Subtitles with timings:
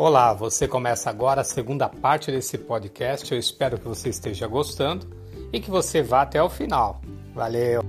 [0.00, 3.32] Olá, você começa agora a segunda parte desse podcast.
[3.32, 5.08] Eu espero que você esteja gostando
[5.52, 7.00] e que você vá até o final.
[7.34, 7.82] Valeu!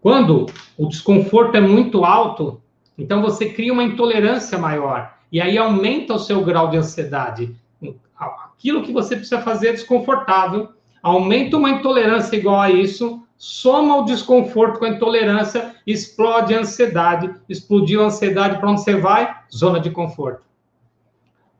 [0.00, 0.46] Quando
[0.78, 2.58] o desconforto é muito alto,
[2.96, 7.54] então você cria uma intolerância maior e aí aumenta o seu grau de ansiedade.
[8.18, 10.70] Aquilo que você precisa fazer é desconfortável,
[11.02, 17.34] aumenta uma intolerância igual a isso, soma o desconforto com a intolerância, explode a ansiedade.
[17.48, 19.34] Explodiu a ansiedade, para onde você vai?
[19.54, 20.42] Zona de conforto.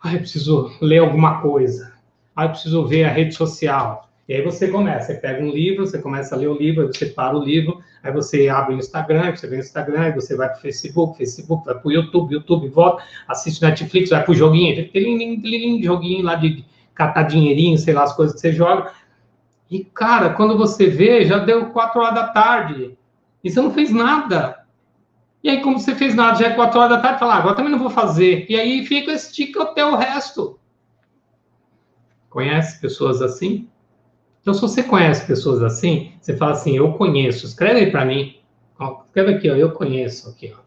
[0.03, 1.93] Ah, eu preciso ler alguma coisa.
[2.35, 4.07] Ah, eu preciso ver a rede social.
[4.29, 6.89] E aí você começa, você pega um livro, você começa a ler o livro, aí
[6.89, 10.35] você para o livro, aí você abre o Instagram, você vê o Instagram, aí você
[10.35, 14.33] vai para o Facebook, Facebook, vai para o YouTube, YouTube, volta, assiste Netflix, vai para
[14.33, 18.91] o joguinho, aquele joguinho lá de catar dinheirinho, sei lá, as coisas que você joga,
[19.71, 22.97] e, cara, quando você vê, já deu quatro horas da tarde.
[23.43, 24.65] E você não fez nada.
[25.43, 27.55] E aí, como você fez nada, já é quatro horas da tarde, fala, ah, agora
[27.55, 28.47] também não vou fazer.
[28.49, 30.59] E aí fica, estica até o resto.
[32.31, 33.69] Conhece pessoas assim?
[34.41, 37.47] Então, se você conhece pessoas assim, você fala assim, eu conheço.
[37.47, 38.37] Escreve aí para mim.
[38.79, 40.31] Ó, escreve aqui, ó, eu conheço.
[40.31, 40.61] Aqui, ó.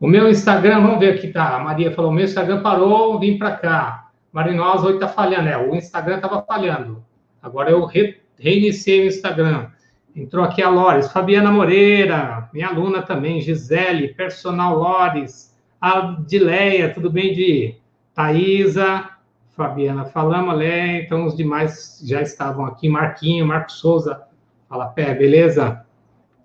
[0.00, 1.56] O meu Instagram, vamos ver aqui, tá?
[1.56, 4.10] A Maria falou, o meu Instagram parou, vim para cá.
[4.32, 5.48] Marinosa hoje tá falhando.
[5.48, 7.04] É, o Instagram tava falhando.
[7.42, 9.68] Agora eu re reiniciei o Instagram.
[10.14, 17.08] Entrou aqui a Lores, Fabiana Moreira, minha aluna também, Gisele, Personal Lores, a Dileia, tudo
[17.08, 17.76] bem, Di?
[18.12, 19.08] Thaisa,
[19.56, 24.20] Fabiana, falamos, Lé, então os demais já estavam aqui, Marquinho, Marcos Souza,
[24.68, 25.86] fala pé, beleza?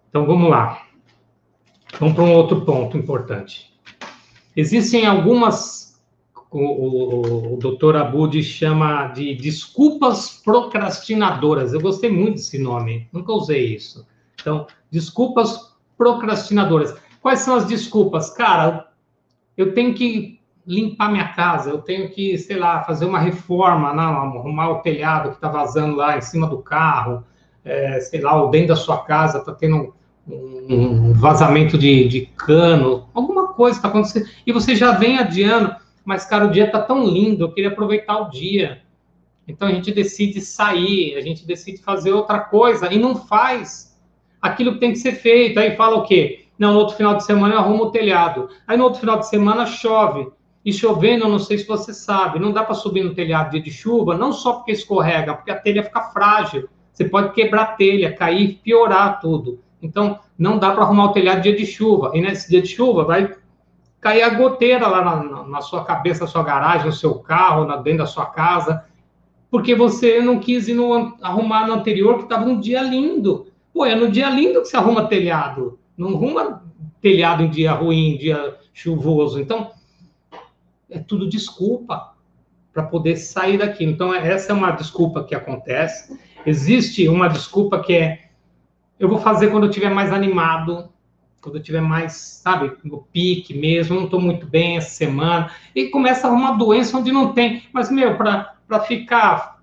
[0.09, 0.83] Então vamos lá.
[1.99, 3.73] Vamos para um outro ponto importante.
[4.55, 5.86] Existem algumas
[6.51, 11.73] o, o, o doutor Abud chama de desculpas procrastinadoras.
[11.73, 14.07] Eu gostei muito desse nome, nunca usei isso.
[14.39, 16.95] Então, desculpas procrastinadoras.
[17.21, 18.29] Quais são as desculpas?
[18.29, 18.87] Cara,
[19.57, 24.03] eu tenho que limpar minha casa, eu tenho que, sei lá, fazer uma reforma, não,
[24.03, 27.23] arrumar o telhado que está vazando lá em cima do carro,
[27.63, 29.93] é, sei lá, o dentro da sua casa está tendo
[30.27, 35.73] um, um vazamento de, de cano, alguma coisa está acontecendo, e você já vem adiando
[36.07, 38.81] mas, cara, o dia está tão lindo, eu queria aproveitar o dia.
[39.45, 43.99] Então a gente decide sair, a gente decide fazer outra coisa e não faz
[44.41, 45.59] aquilo que tem que ser feito.
[45.59, 46.45] Aí fala o quê?
[46.57, 48.47] Não, no outro final de semana eu arrumo o telhado.
[48.65, 50.31] Aí no outro final de semana chove.
[50.63, 53.61] E chovendo, eu não sei se você sabe, não dá para subir no telhado dia
[53.61, 56.69] de chuva, não só porque escorrega, porque a telha fica frágil.
[56.93, 59.59] Você pode quebrar a telha, cair, piorar tudo.
[59.81, 62.11] Então, não dá para arrumar o telhado dia de chuva.
[62.13, 63.35] E nesse dia de chuva, vai
[63.99, 67.77] cair a goteira lá na, na, sua cabeça, na sua garagem, no seu carro, na,
[67.77, 68.85] dentro da sua casa,
[69.49, 73.47] porque você não quis ir no, arrumar no anterior, que estava um dia lindo.
[73.73, 76.63] Pô, é no dia lindo que você arruma telhado, não arruma
[77.01, 79.39] telhado em dia ruim, dia chuvoso.
[79.39, 79.71] Então,
[80.89, 82.13] é tudo desculpa
[82.73, 83.83] para poder sair daqui.
[83.83, 86.19] Então, essa é uma desculpa que acontece.
[86.45, 88.29] Existe uma desculpa que é:
[88.99, 90.89] eu vou fazer quando eu estiver mais animado,
[91.41, 95.87] quando eu tiver mais, sabe, no pique mesmo, não estou muito bem essa semana, e
[95.87, 97.63] começa a arrumar doença onde não tem.
[97.71, 99.61] Mas, meu, para ficar,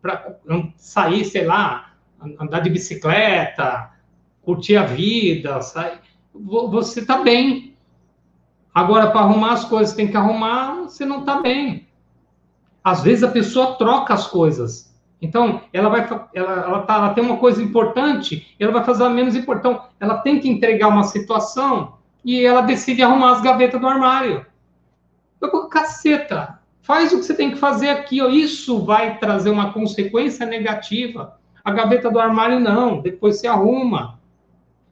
[0.00, 0.36] para
[0.76, 1.92] sair, sei lá,
[2.40, 3.90] andar de bicicleta,
[4.42, 5.98] curtir a vida, sair,
[6.32, 7.76] você está bem.
[8.74, 11.88] Agora, para arrumar as coisas, tem que arrumar, você não está bem.
[12.82, 14.89] Às vezes a pessoa troca as coisas.
[15.22, 19.10] Então, ela vai, ela, ela, tá, ela tem uma coisa importante, ela vai fazer a
[19.10, 19.74] menos importante.
[19.74, 21.94] Então, ela tem que entregar uma situação
[22.24, 24.46] e ela decide arrumar as gavetas do armário.
[25.40, 28.28] Eu, caceta, faz o que você tem que fazer aqui, ó.
[28.28, 31.38] isso vai trazer uma consequência negativa.
[31.62, 34.18] A gaveta do armário não, depois você arruma.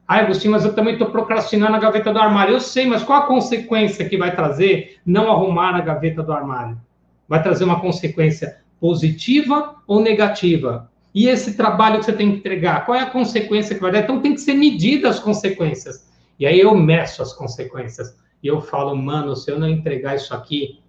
[0.07, 2.53] Ah, Agostinho, mas eu também estou procrastinando a gaveta do armário.
[2.53, 6.79] Eu sei, mas qual a consequência que vai trazer não arrumar a gaveta do armário?
[7.27, 10.89] Vai trazer uma consequência positiva ou negativa?
[11.13, 13.99] E esse trabalho que você tem que entregar, qual é a consequência que vai dar?
[13.99, 16.07] Então tem que ser medida as consequências.
[16.39, 18.15] E aí eu meço as consequências.
[18.41, 20.79] E eu falo, mano, se eu não entregar isso aqui,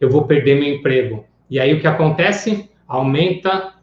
[0.00, 1.24] eu vou perder meu emprego.
[1.48, 2.68] E aí o que acontece?
[2.86, 3.74] Aumenta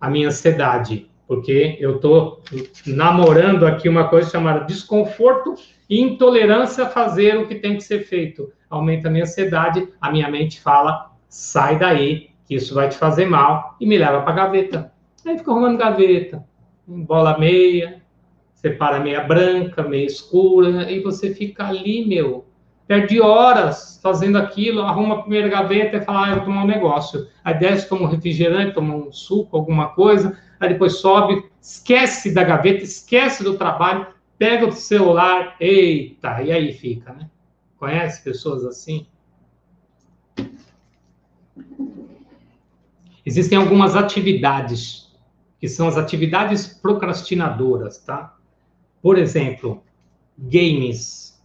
[0.00, 2.42] a minha ansiedade, porque eu estou
[2.86, 5.54] namorando aqui uma coisa chamada desconforto
[5.88, 8.52] e intolerância a fazer o que tem que ser feito.
[8.68, 13.26] Aumenta a minha ansiedade, a minha mente fala, sai daí, que isso vai te fazer
[13.26, 14.92] mal, e me leva para gaveta.
[15.26, 16.44] Aí fica arrumando gaveta,
[16.86, 18.00] bola meia,
[18.54, 22.46] separa meia branca, meia escura, e você fica ali, meu,
[22.86, 26.66] perde horas fazendo aquilo, arruma a primeira gaveta e fala, ah, eu vou tomar um
[26.66, 27.26] negócio.
[27.44, 32.44] Aí desce, toma um refrigerante, toma um suco, alguma coisa, aí depois sobe, esquece da
[32.44, 34.06] gaveta, esquece do trabalho,
[34.38, 37.28] pega o celular, eita, e aí fica, né?
[37.78, 39.06] Conhece pessoas assim?
[43.26, 45.12] Existem algumas atividades
[45.58, 48.36] que são as atividades procrastinadoras, tá?
[49.02, 49.82] Por exemplo,
[50.38, 51.42] games.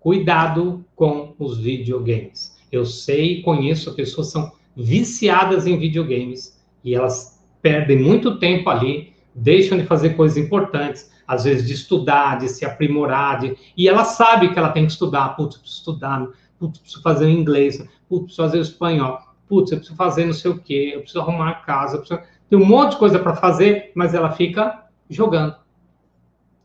[0.00, 2.58] Cuidado com os videogames.
[2.72, 9.78] Eu sei, conheço pessoas são viciadas em videogames e elas perdem muito tempo ali, deixam
[9.78, 13.56] de fazer coisas importantes, às vezes de estudar, de se aprimorar, de...
[13.76, 16.26] e ela sabe que ela tem que estudar, putz, preciso estudar,
[16.58, 17.78] putz, preciso fazer o inglês,
[18.08, 21.20] putz, preciso fazer o espanhol, putz, eu preciso fazer não sei o quê, eu preciso
[21.20, 22.20] arrumar a casa, preciso...
[22.48, 25.56] tem um monte de coisa para fazer, mas ela fica jogando.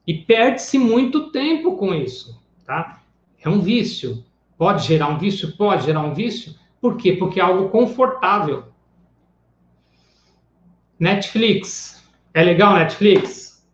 [0.05, 3.01] E perde-se muito tempo com isso, tá?
[3.43, 4.23] É um vício.
[4.57, 5.55] Pode gerar um vício?
[5.57, 6.55] Pode gerar um vício.
[6.79, 7.13] Por quê?
[7.13, 8.65] Porque é algo confortável.
[10.99, 12.03] Netflix.
[12.33, 13.67] É legal Netflix?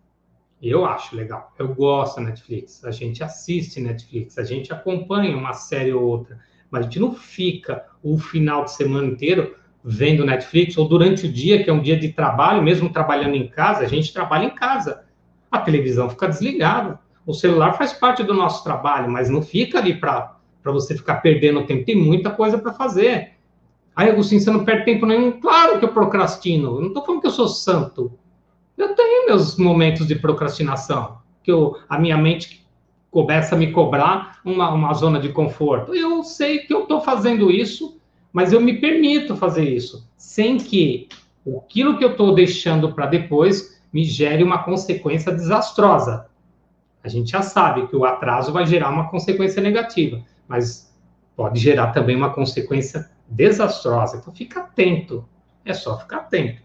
[0.62, 1.54] Eu acho legal.
[1.60, 2.84] Eu gosto da Netflix.
[2.84, 6.40] A gente assiste Netflix, a gente acompanha uma série ou outra,
[6.74, 11.32] mas a gente não fica o final de semana inteiro vendo Netflix ou durante o
[11.32, 14.50] dia, que é um dia de trabalho, mesmo trabalhando em casa, a gente trabalha em
[14.50, 15.04] casa
[15.54, 17.00] a televisão fica desligada.
[17.26, 20.36] O celular faz parte do nosso trabalho, mas não fica ali para
[20.66, 21.86] você ficar perdendo tempo.
[21.86, 23.34] Tem muita coisa para fazer.
[23.96, 25.40] Aí, Agostinho, você não perde tempo nenhum?
[25.40, 26.78] Claro que eu procrastino.
[26.78, 28.12] Eu não estou falando que eu sou santo.
[28.76, 32.63] Eu tenho meus momentos de procrastinação, que eu, a minha mente
[33.14, 35.94] começa a me cobrar uma, uma zona de conforto.
[35.94, 38.02] Eu sei que eu estou fazendo isso,
[38.34, 41.08] mas eu me permito fazer isso, sem que
[41.48, 46.26] aquilo que eu estou deixando para depois me gere uma consequência desastrosa.
[47.04, 50.92] A gente já sabe que o atraso vai gerar uma consequência negativa, mas
[51.36, 54.18] pode gerar também uma consequência desastrosa.
[54.18, 55.24] Então, fica atento.
[55.64, 56.64] É só ficar atento.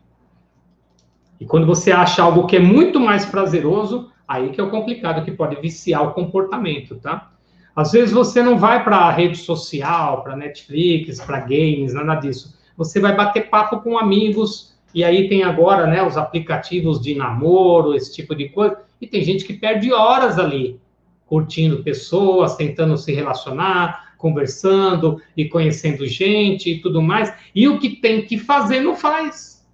[1.38, 5.24] E quando você acha algo que é muito mais prazeroso, aí que é o complicado,
[5.24, 7.32] que pode viciar o comportamento, tá?
[7.74, 12.58] Às vezes você não vai para rede social, para Netflix, para games, nada disso.
[12.76, 17.94] Você vai bater papo com amigos, e aí tem agora, né, os aplicativos de namoro,
[17.94, 20.80] esse tipo de coisa, e tem gente que perde horas ali,
[21.26, 27.90] curtindo pessoas, tentando se relacionar, conversando e conhecendo gente e tudo mais, e o que
[27.90, 29.64] tem que fazer não faz.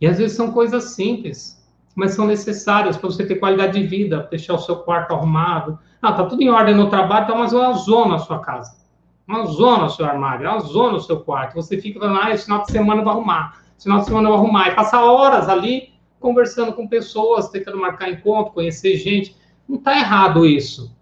[0.00, 1.57] E às vezes são coisas simples,
[1.98, 5.78] mas são necessárias para você ter qualidade de vida, deixar o seu quarto arrumado.
[6.00, 8.78] Ah, tá tudo em ordem no trabalho, tá, mas é uma zona a sua casa.
[9.26, 11.54] Uma zona o seu armário, é uma zona o seu quarto.
[11.54, 14.34] Você fica falando, ah, esse final de semana eu vou arrumar final de semana eu
[14.34, 19.36] arrumar e passar horas ali conversando com pessoas, tentando marcar encontro, conhecer gente.
[19.68, 20.96] Não está errado isso,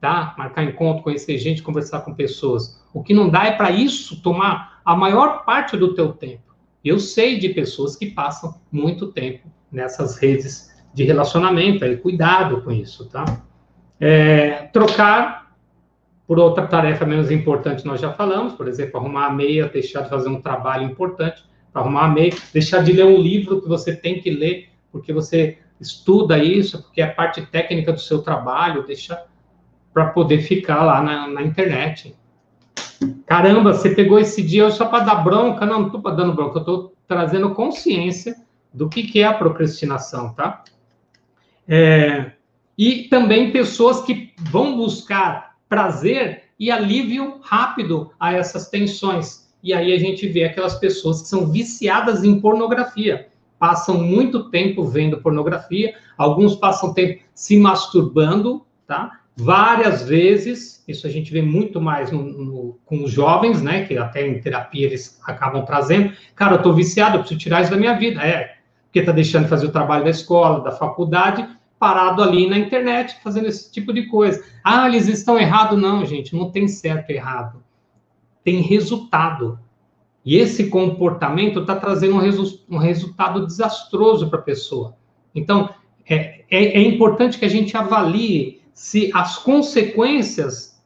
[0.00, 0.34] tá?
[0.38, 2.80] Marcar encontro, conhecer gente, conversar com pessoas.
[2.94, 6.54] O que não dá é para isso tomar a maior parte do teu tempo.
[6.84, 12.72] Eu sei de pessoas que passam muito tempo nessas redes de relacionamento, aí cuidado com
[12.72, 13.24] isso, tá?
[13.98, 15.54] É, trocar
[16.26, 20.08] por outra tarefa menos importante, nós já falamos, por exemplo, arrumar a meia, deixar de
[20.08, 24.20] fazer um trabalho importante para arrumar meio, deixar de ler um livro que você tem
[24.20, 29.24] que ler, porque você estuda isso, porque é parte técnica do seu trabalho, deixa
[29.92, 32.14] para poder ficar lá na, na, internet.
[33.26, 35.66] Caramba, você pegou esse dia só para dar bronca?
[35.66, 38.36] Não, não estou dando bronca, eu estou trazendo consciência
[38.72, 40.64] do que, que é a procrastinação, tá?
[41.68, 42.32] É,
[42.76, 49.50] e também pessoas que vão buscar prazer e alívio rápido a essas tensões.
[49.62, 54.84] E aí a gente vê aquelas pessoas que são viciadas em pornografia, passam muito tempo
[54.84, 59.20] vendo pornografia, alguns passam tempo se masturbando, tá?
[59.36, 63.84] Várias vezes, isso a gente vê muito mais no, no, com os jovens, né?
[63.84, 66.12] Que até em terapia eles acabam trazendo.
[66.34, 68.20] Cara, eu tô viciado, eu preciso tirar isso da minha vida.
[68.22, 68.56] É,
[68.90, 73.16] porque tá deixando de fazer o trabalho da escola, da faculdade, parado ali na internet,
[73.22, 74.44] fazendo esse tipo de coisa.
[74.62, 75.80] Ah, eles estão errados?
[75.80, 77.62] Não, gente, não tem certo e errado
[78.44, 79.58] tem resultado.
[80.24, 84.96] E esse comportamento está trazendo um, resu um, resultado desastroso para a pessoa.
[85.34, 85.70] Então,
[86.08, 90.80] é, é, é, importante que a gente avalie se as consequências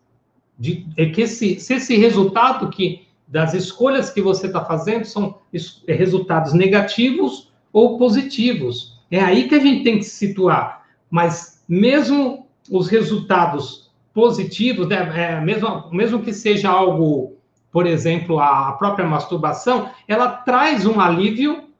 [0.58, 5.40] de é que esse, se esse resultado que das escolhas que você está fazendo são
[5.88, 8.98] resultados negativos ou positivos.
[9.10, 10.86] É aí que a gente tem que se situar.
[11.10, 17.34] Mas mesmo os resultados positivos, né, é, mesmo, mesmo que seja algo
[17.74, 21.70] por exemplo, a própria masturbação, ela traz um alívio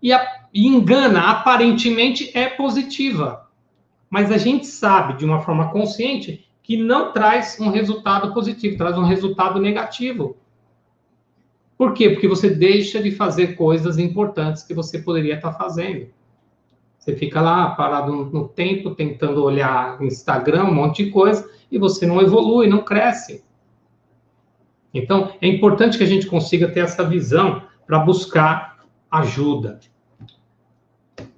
[0.00, 3.48] e, a, e engana, aparentemente é positiva.
[4.08, 8.96] Mas a gente sabe, de uma forma consciente, que não traz um resultado positivo, traz
[8.96, 10.36] um resultado negativo.
[11.82, 12.10] Por quê?
[12.10, 16.06] Porque você deixa de fazer coisas importantes que você poderia estar fazendo.
[16.96, 22.06] Você fica lá parado no tempo, tentando olhar Instagram, um monte de coisa, e você
[22.06, 23.42] não evolui, não cresce.
[24.94, 29.80] Então, é importante que a gente consiga ter essa visão para buscar ajuda.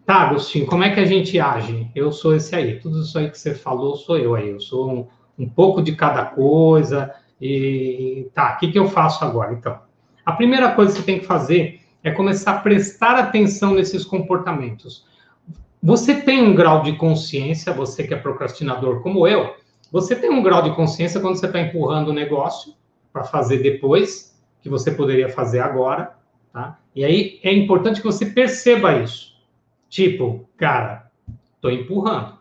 [0.04, 1.90] Tá, Agostinho, como é que a gente age?
[1.94, 2.78] Eu sou esse aí.
[2.80, 4.50] Tudo isso aí que você falou sou eu aí.
[4.50, 5.06] Eu sou um,
[5.38, 7.14] um pouco de cada coisa.
[7.40, 9.54] E tá, o que, que eu faço agora?
[9.54, 9.83] Então,
[10.24, 15.06] a primeira coisa que você tem que fazer é começar a prestar atenção nesses comportamentos.
[15.82, 19.54] Você tem um grau de consciência, você que é procrastinador como eu,
[19.92, 22.74] você tem um grau de consciência quando você está empurrando o negócio
[23.12, 26.16] para fazer depois, que você poderia fazer agora,
[26.52, 26.80] tá?
[26.94, 29.34] E aí é importante que você perceba isso.
[29.88, 31.10] Tipo, cara,
[31.54, 32.38] estou empurrando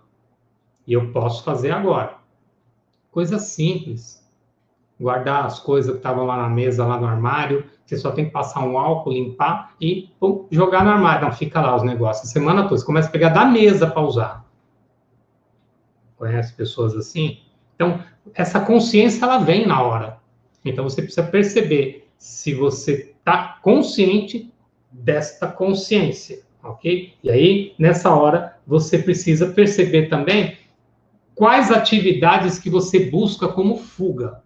[0.87, 2.15] e eu posso fazer agora.
[3.11, 4.22] Coisa simples.
[5.03, 7.65] Guardar as coisas que estavam lá na mesa, lá no armário.
[7.85, 11.25] Você só tem que passar um álcool, limpar e pum, jogar no armário.
[11.25, 12.29] Não, fica lá os negócios.
[12.29, 12.77] A semana toda.
[12.77, 14.45] Você começa a pegar da mesa para usar.
[16.15, 17.39] Conhece pessoas assim?
[17.75, 17.99] Então,
[18.33, 20.19] essa consciência, ela vem na hora.
[20.63, 24.53] Então, você precisa perceber se você está consciente
[24.89, 27.13] desta consciência ok?
[27.21, 30.57] E aí, nessa hora, você precisa perceber também
[31.35, 34.41] quais atividades que você busca como fuga.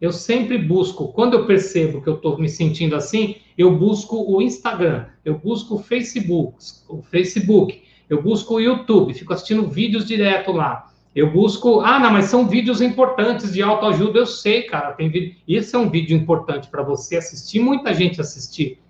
[0.00, 4.40] Eu sempre busco, quando eu percebo que eu estou me sentindo assim, eu busco o
[4.40, 6.56] Instagram, eu busco o Facebook,
[6.88, 10.90] o Facebook, eu busco o YouTube, fico assistindo vídeos direto lá.
[11.14, 15.36] Eu busco, ah, não, mas são vídeos importantes de autoajuda, eu sei, cara, tem vídeo.
[15.46, 18.80] Isso é um vídeo importante para você assistir, muita gente assistir.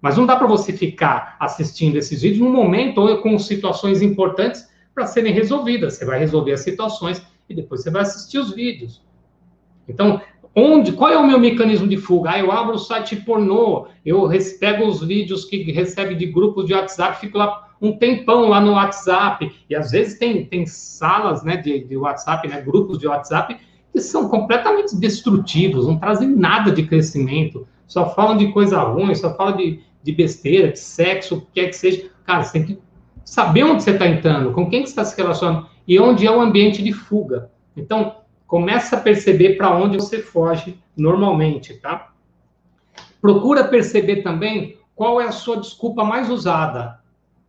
[0.00, 4.68] Mas não dá para você ficar assistindo esses vídeos num momento ou com situações importantes
[4.94, 5.94] para serem resolvidas.
[5.94, 9.02] Você vai resolver as situações e depois você vai assistir os vídeos.
[9.88, 10.20] Então,
[10.54, 12.30] onde, qual é o meu mecanismo de fuga?
[12.30, 14.28] Ah, eu abro o site pornô, eu
[14.58, 18.72] pego os vídeos que recebe de grupos de WhatsApp, fico lá um tempão lá no
[18.72, 23.56] WhatsApp, e às vezes tem, tem salas né, de, de WhatsApp, né, grupos de WhatsApp,
[23.92, 29.34] que são completamente destrutivos, não trazem nada de crescimento, só falam de coisa ruim, só
[29.34, 32.10] falam de, de besteira, de sexo, o que quer que seja.
[32.24, 32.78] Cara, você tem que
[33.24, 36.30] saber onde você está entrando, com quem que você está se relacionando e onde é
[36.30, 37.50] o ambiente de fuga.
[37.76, 38.16] Então,
[38.48, 42.12] começa a perceber para onde você foge normalmente, tá?
[43.20, 46.97] Procura perceber também qual é a sua desculpa mais usada.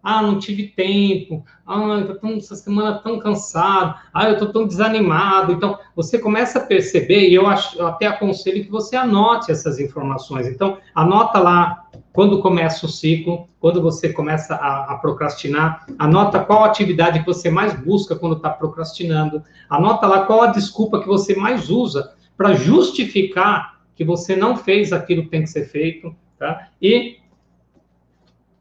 [0.01, 1.45] Ah, não tive tempo.
[1.67, 3.99] Ah, eu tô essa semana tão cansado.
[4.13, 5.51] Ah, eu estou tão desanimado.
[5.51, 10.47] Então, você começa a perceber, e eu, acho, até aconselho que você anote essas informações.
[10.47, 16.63] Então, anota lá quando começa o ciclo, quando você começa a, a procrastinar, anota qual
[16.63, 19.43] atividade que você mais busca quando está procrastinando.
[19.69, 24.93] Anota lá qual a desculpa que você mais usa para justificar que você não fez
[24.93, 26.15] aquilo que tem que ser feito.
[26.37, 26.69] Tá?
[26.81, 27.18] E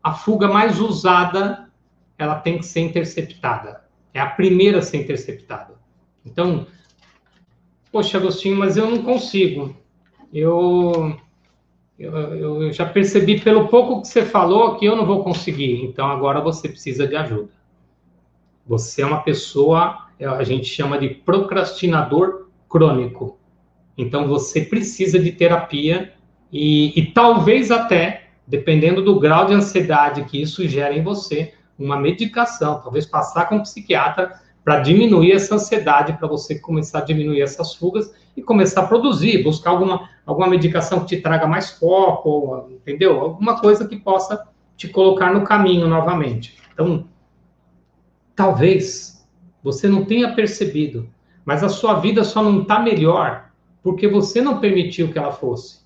[0.03, 1.69] a fuga mais usada,
[2.17, 3.85] ela tem que ser interceptada.
[4.13, 5.75] É a primeira a ser interceptada.
[6.25, 6.67] Então,
[7.93, 9.77] poxa, Agostinho, mas eu não consigo.
[10.33, 11.17] Eu,
[11.99, 12.17] eu,
[12.63, 15.85] eu já percebi pelo pouco que você falou que eu não vou conseguir.
[15.85, 17.51] Então, agora você precisa de ajuda.
[18.67, 23.39] Você é uma pessoa, a gente chama de procrastinador crônico.
[23.97, 26.13] Então, você precisa de terapia
[26.53, 31.99] e, e talvez até dependendo do grau de ansiedade que isso gera em você, uma
[31.99, 37.43] medicação, talvez passar com um psiquiatra para diminuir essa ansiedade, para você começar a diminuir
[37.43, 42.69] essas fugas e começar a produzir, buscar alguma, alguma medicação que te traga mais foco,
[42.71, 43.21] entendeu?
[43.21, 46.57] Alguma coisa que possa te colocar no caminho novamente.
[46.73, 47.07] Então,
[48.35, 49.27] talvez
[49.63, 51.09] você não tenha percebido,
[51.45, 53.51] mas a sua vida só não está melhor
[53.83, 55.81] porque você não permitiu que ela fosse.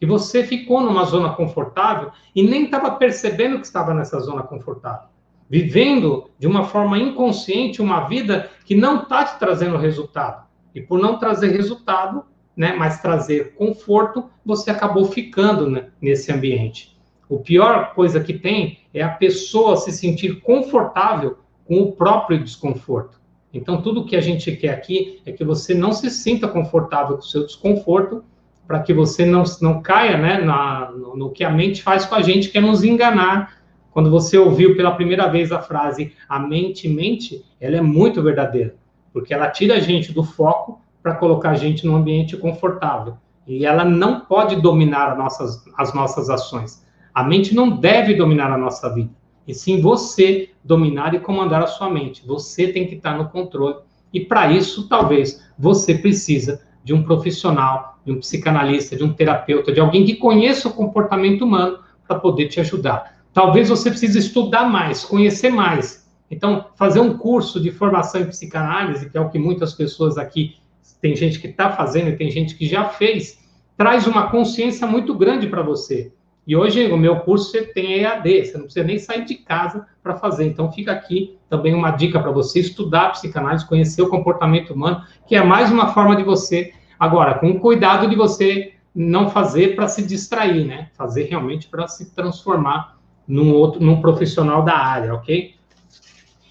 [0.00, 5.08] E você ficou numa zona confortável e nem estava percebendo que estava nessa zona confortável.
[5.50, 10.46] Vivendo de uma forma inconsciente uma vida que não está te trazendo resultado.
[10.74, 12.24] E por não trazer resultado,
[12.56, 16.96] né, mas trazer conforto, você acabou ficando né, nesse ambiente.
[17.28, 23.20] O pior coisa que tem é a pessoa se sentir confortável com o próprio desconforto.
[23.52, 27.22] Então, tudo que a gente quer aqui é que você não se sinta confortável com
[27.22, 28.24] o seu desconforto
[28.68, 32.14] para que você não, não caia né, na, no, no, que a mente faz com
[32.14, 33.56] a gente, que é nos enganar.
[33.90, 38.76] Quando você ouviu pela primeira vez a frase a mente mente, ela é muito verdadeira,
[39.10, 43.16] porque ela tira a gente do foco para colocar a gente num ambiente confortável.
[43.46, 46.86] E ela não pode dominar as nossas, as nossas ações.
[47.14, 49.10] A mente não deve dominar a nossa vida.
[49.46, 52.22] E sim você dominar e comandar a sua mente.
[52.26, 53.76] Você tem que estar no controle.
[54.12, 59.70] E para isso, talvez, você precisa de um profissional, de um psicanalista, de um terapeuta,
[59.70, 63.18] de alguém que conheça o comportamento humano para poder te ajudar.
[63.34, 66.08] talvez você precise estudar mais, conhecer mais.
[66.30, 70.56] Então, fazer um curso de formação em psicanálise, que é o que muitas pessoas aqui,
[71.02, 73.38] tem gente que está fazendo e tem gente que já fez,
[73.76, 76.10] traz uma consciência muito grande para você.
[76.46, 79.86] E hoje o meu curso você tem EAD, você não precisa nem sair de casa
[80.02, 80.46] para fazer.
[80.46, 85.36] Então fica aqui também uma dica para você estudar psicanálise, conhecer o comportamento humano, que
[85.36, 90.02] é mais uma forma de você agora com cuidado de você não fazer para se
[90.02, 90.90] distrair, né?
[90.94, 95.54] Fazer realmente para se transformar num outro, num profissional da área, ok?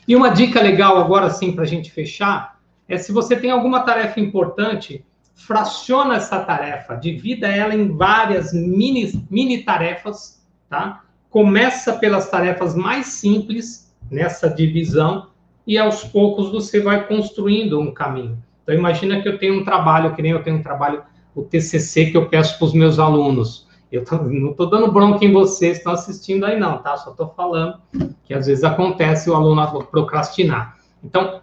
[0.07, 3.81] E uma dica legal agora sim para a gente fechar é se você tem alguma
[3.81, 5.03] tarefa importante,
[5.35, 11.03] fraciona essa tarefa, divida ela em várias mini, mini tarefas, tá?
[11.29, 15.27] Começa pelas tarefas mais simples nessa divisão
[15.65, 18.41] e aos poucos você vai construindo um caminho.
[18.67, 21.01] Então imagina que eu tenho um trabalho, que nem eu tenho um trabalho,
[21.33, 23.65] o TCC que eu peço para os meus alunos.
[23.89, 26.97] Eu tô, não estou dando bronca em vocês, estão assistindo aí não, tá?
[26.97, 27.79] Só estou falando
[28.25, 30.75] que às vezes acontece o aluno procrastinar.
[31.01, 31.39] Então,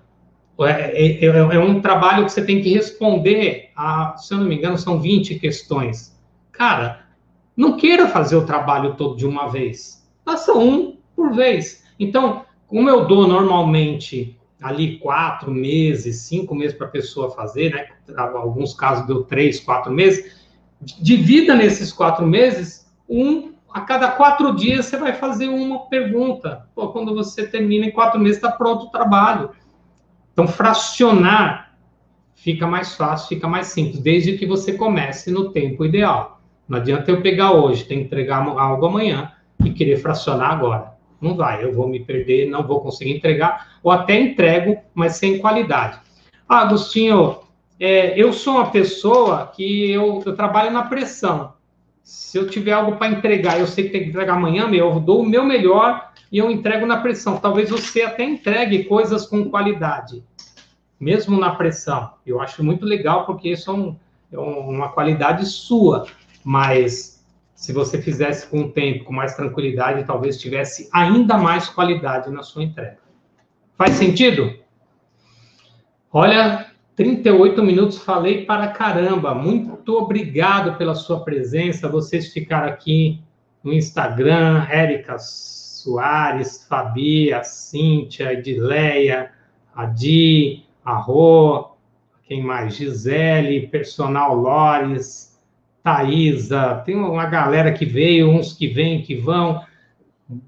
[0.61, 4.47] é, é, é, é, um trabalho que você tem que responder a, se eu não
[4.47, 6.15] me engano, são 20 questões.
[6.53, 7.07] Cara,
[7.57, 10.07] não queira fazer o trabalho todo de uma vez.
[10.27, 11.85] Faça um por vez.
[11.99, 17.89] Então, como eu dou normalmente ali quatro meses, cinco meses para a pessoa fazer, né?
[18.17, 20.43] Alguns casos deu três, quatro meses.
[20.81, 26.69] Divida nesses quatro meses, um a cada quatro dias você vai fazer uma pergunta.
[26.75, 29.51] Pô, quando você termina em quatro meses, está pronto o trabalho.
[30.33, 31.75] Então, fracionar
[32.35, 36.41] fica mais fácil, fica mais simples, desde que você comece no tempo ideal.
[36.69, 39.33] Não adianta eu pegar hoje, tem que entregar algo amanhã
[39.65, 40.94] e querer fracionar agora.
[41.25, 45.39] Não vai, eu vou me perder, não vou conseguir entregar, ou até entrego, mas sem
[45.39, 45.99] qualidade.
[46.47, 47.39] Ah, Agostinho,
[47.81, 51.55] é, eu sou uma pessoa que eu, eu, trabalho na pressão.
[52.03, 55.23] Se eu tiver algo para entregar, eu sei que tem que entregar amanhã, eu dou
[55.23, 57.39] o meu melhor e eu entrego na pressão.
[57.39, 60.23] Talvez você até entregue coisas com qualidade,
[61.01, 62.11] mesmo na pressão.
[62.27, 63.97] Eu acho muito legal, porque isso é, um,
[64.31, 66.07] é uma qualidade sua.
[66.45, 67.14] Mas
[67.55, 72.43] se você fizesse com o tempo, com mais tranquilidade, talvez tivesse ainda mais qualidade na
[72.43, 72.99] sua entrega.
[73.77, 74.55] Faz sentido?
[76.13, 79.35] Olha, 38 minutos falei para caramba.
[79.35, 81.89] Muito obrigado pela sua presença.
[81.89, 83.21] Vocês ficaram aqui
[83.63, 89.33] no Instagram, Éricas Soares, Fabi, a Cíntia, Edileia,
[89.75, 91.75] a Di, a Rô,
[92.25, 92.77] quem mais?
[92.77, 95.34] Gisele, Personal Lores,
[95.85, 99.63] Thaisa, tem uma galera que veio, uns que vêm, que vão.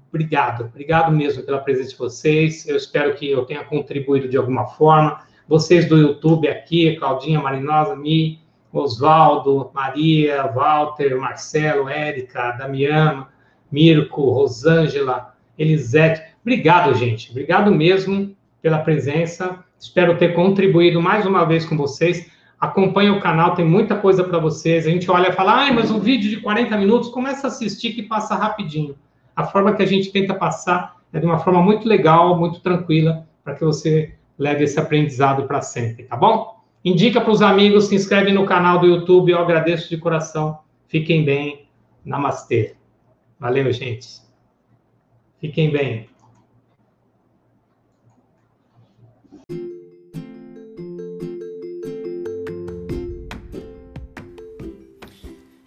[0.09, 2.67] Obrigado, obrigado mesmo pela presença de vocês.
[2.67, 5.21] Eu espero que eu tenha contribuído de alguma forma.
[5.47, 8.41] Vocês do YouTube aqui, Claudinha Marinosa, Mi,
[8.73, 13.27] Oswaldo, Maria, Walter, Marcelo, Érica, Damiana,
[13.71, 16.19] Mirko, Rosângela, Elisete.
[16.41, 17.29] Obrigado, gente.
[17.29, 19.63] Obrigado mesmo pela presença.
[19.77, 22.27] Espero ter contribuído mais uma vez com vocês.
[22.59, 24.87] Acompanhe o canal, tem muita coisa para vocês.
[24.87, 27.93] A gente olha e fala, ah, mas um vídeo de 40 minutos, começa a assistir
[27.93, 28.95] que passa rapidinho.
[29.35, 33.27] A forma que a gente tenta passar é de uma forma muito legal, muito tranquila,
[33.43, 36.57] para que você leve esse aprendizado para sempre, tá bom?
[36.83, 40.59] Indica para os amigos, se inscreve no canal do YouTube, eu agradeço de coração.
[40.87, 41.67] Fiquem bem.
[42.05, 42.75] Namastê.
[43.39, 44.07] Valeu, gente.
[45.39, 46.07] Fiquem bem.